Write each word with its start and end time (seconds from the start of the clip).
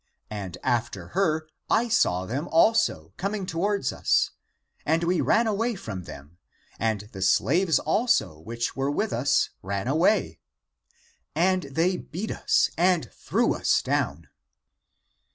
And 0.31 0.57
after 0.63 1.09
her 1.09 1.47
I 1.69 1.87
saw 1.87 2.25
them 2.25 2.47
also, 2.47 3.13
coming 3.17 3.45
towards 3.45 3.93
us, 3.93 4.31
and 4.83 5.03
we 5.03 5.21
ran 5.21 5.45
away 5.45 5.75
from 5.75 6.05
them. 6.05 6.39
And 6.79 7.01
the 7.11 7.21
slaves 7.21 7.77
also, 7.77 8.39
which 8.39 8.75
were 8.75 8.89
with 8.89 9.13
us 9.13 9.51
ran 9.61 9.87
away. 9.87 10.39
(And 11.35 11.61
they) 11.69 11.97
beat 11.97 12.31
us, 12.31 12.71
and 12.79 13.11
threw 13.13 13.53
us 13.53 13.79
down. 13.83 14.29